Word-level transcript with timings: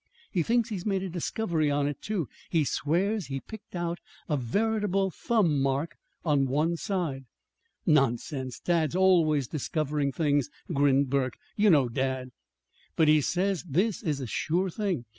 He 0.31 0.41
thinks 0.41 0.69
he's 0.69 0.83
made 0.83 1.03
a 1.03 1.09
discovery 1.11 1.69
on 1.69 1.85
it, 1.87 2.01
too. 2.01 2.27
He 2.49 2.63
swears 2.63 3.27
he's 3.27 3.41
picked 3.47 3.75
out 3.75 3.99
a 4.27 4.35
veritable 4.35 5.11
thumb 5.11 5.61
mark 5.61 5.95
on 6.25 6.47
one 6.47 6.75
side." 6.75 7.25
"Nonsense! 7.85 8.59
Dad's 8.59 8.95
always 8.95 9.47
discovering 9.47 10.11
things," 10.11 10.49
grinned 10.73 11.11
Burke. 11.11 11.37
"You 11.55 11.69
know 11.69 11.87
dad." 11.87 12.29
"But 12.95 13.09
he 13.09 13.21
says 13.21 13.61
this 13.61 14.01
is 14.01 14.19
a 14.19 14.25
sure 14.25 14.71
thing. 14.71 15.05